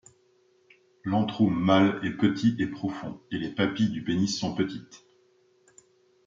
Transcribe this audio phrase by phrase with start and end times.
[1.03, 5.05] L'antrum mâle est petit et profond et les papilles du pénis sont petites.